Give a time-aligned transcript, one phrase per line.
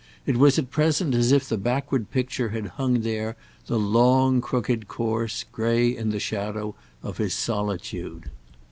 [0.25, 3.35] It was at present as if the backward picture had hung there,
[3.67, 8.31] the long crooked course, grey in the shadow of his solitude.